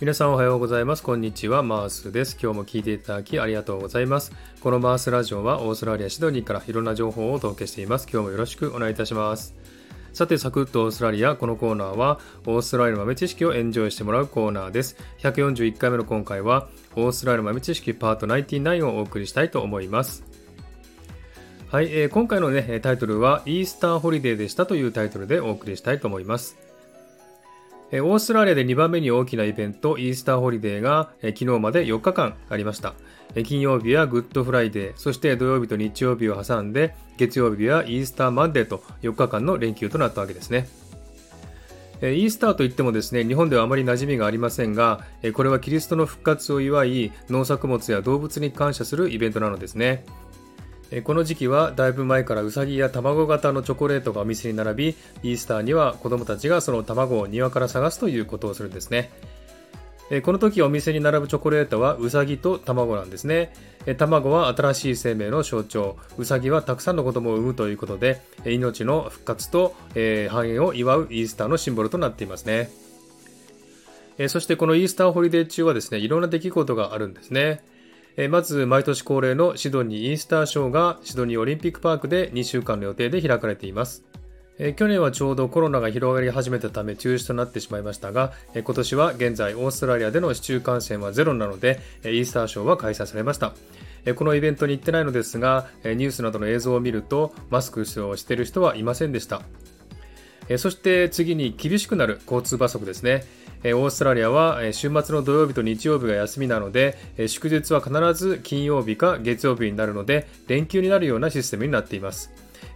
[0.00, 1.02] 皆さんおはようございます。
[1.02, 1.62] こんにちは。
[1.62, 2.38] マースです。
[2.42, 4.32] 今日も聞いていただきありがとうございます。
[4.62, 8.08] このマースラジオはオーストラリア・シドニーからいろんな情報をお届けしています。
[8.10, 9.54] 今日もよろしくお願いいたします。
[10.14, 11.36] さて、サクッとオーストラリア。
[11.36, 14.96] このコーナーは、オーストラリアの豆知識をエンジョイしてもらうコーナーです。
[15.18, 20.24] 141回目の今回は、オーストラリアの豆知識パート99をお送りしたいと思います。
[21.70, 26.69] はい、えー、今回のね、タイトルは、イースターホリデーでしたというタイトルでお送りしたいと思います。
[27.92, 32.94] オーストラリアで2番目に大きなイベント、イースターホリデーが昨日まで4日間ありました。
[33.44, 40.68] 金曜日はグッドフライデー、そして土曜日と日曜日を挟んで、月曜日はイースターマンデーと4日間の連休となったわけですね。
[42.00, 45.04] イースターといってもですね、日本ではあまり馴染みがありませんが、
[45.34, 50.04] これはキリストの復活を祝い、農作物や動物に感謝するイベントなのですね。
[51.04, 59.10] この時期はだいぶ前からウサギや卵型のチョコレートがお店に並び、イースターには子供たちがその卵を庭から探すということをするんですね。
[60.24, 63.52] この時お店に並ぶチョコレートはウサギと卵なんですね。
[63.98, 65.96] 卵は新しい生命の象徴。
[66.18, 72.68] ウサギはたくさんの子供を産むということで、命の復活と繁栄を祝うイースターのシンボルとなっていますね。
[74.26, 77.62] そしてこのイースターホリデー中はですね、いろんな出来事があるんですね。
[78.28, 84.04] まず毎年恒例のシドニーイースターショーがシドニーオリンピックパークで2週間の予定で開かれています。
[84.76, 93.54] 去年はちょうどコロナが広がり始めたため中止となってしまいましたが、今年は現在オーストラリアでの市中感染はゼロなので、イースターショーは開催されました。
[94.16, 99.40] このイベントに行ってないのですが、ニュースなどの映像を見るとマスクをしている人はいませんでした。
[100.50, 103.24] えそして次に厳しくなる交通罰則ですね。
[103.62, 106.96] オーストラリアは週末の土曜日と日曜日が休みなので
[107.28, 112.32] 祝日は必ず金曜日か月曜日になるので連休になるようなシステムになっています。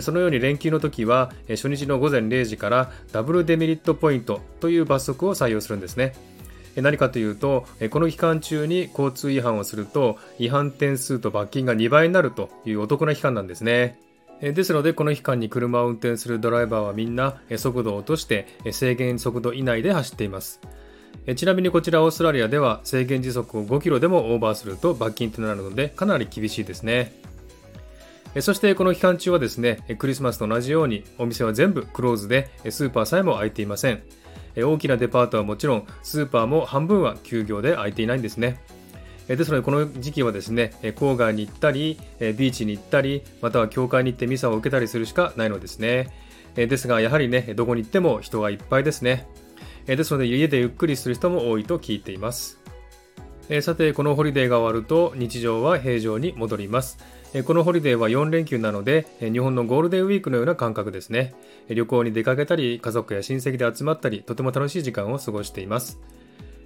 [0.00, 6.14] そのように連休の時は初日の午前0時からダブルデメリットポイントという罰則を採用するんですね。
[6.76, 13.98] 何かというとこの期間中に交通違反をすると違反点数と罰金が2倍になるというお得な期間なんですね。
[14.40, 20.60] ですのでこの期間に車を運転するドライバーはみんな速度を落として制限速度以内で走っています。
[21.34, 27.12] ちなみにこちらオーストラリアでは制限時速を5キロでもオーバーすると罰金となるのでかなり厳しいですね。
[28.40, 34.02] そしてこの期間中はですねクリスマスと同じようにお店は全部クローズでスーパーさえも開いていません。
[34.58, 38.60] 大きなデパートはもちろんスーパーも半分は休業で開いていないんですね。
[39.28, 46.08] ですのでこの時期はですね郊外に行ったりビーチに行ったりまたは教会に行ってミサを受けたりするしかないのですね。
[46.54, 49.26] ですがやはりねどこに行っても人がいっぱいですね。
[49.86, 52.60] ですので家でゆっくりする人も多いと聞いています。
[53.60, 56.98] さてこのホリデーが終わると日常は平常に戻ります。
[57.44, 61.34] このホリデーは4連休なので日本のゴールデンウィークのような感覚ですね。
[61.68, 66.00] 旅行に出かけたり家族や親戚で集まったりとても楽しい時間を過ごしています。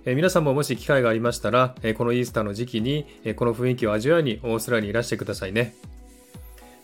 [0.06, 5.74] え皆さんももし機会がありましたら、えこのイースターの時期に、えこの雰囲気を味わいにオーストラリアにいらしてくださいね。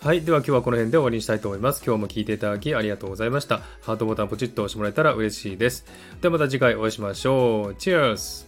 [0.00, 0.20] はい。
[0.20, 1.82] では今日はこの辺で終わりにしたいと思います。
[1.84, 3.62] 今日も聴いていただきありがとうございました。
[3.80, 5.86] ハートボタンポチッと押してもらえたら嬉しいです。
[6.20, 7.74] ではまた次回お会いしましょう。
[7.76, 8.45] チェアス